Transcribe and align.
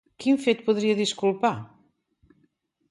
Quin 0.21 0.39
fet 0.45 0.63
podria 0.69 0.95
disculpar? 1.01 1.55